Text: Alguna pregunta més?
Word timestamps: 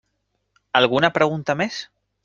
Alguna 0.81 1.13
pregunta 1.19 1.61
més? 1.63 1.83